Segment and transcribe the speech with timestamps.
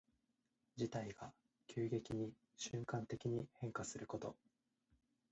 [0.77, 1.31] 事態が
[1.67, 4.35] 急激に瞬間的に変化すること。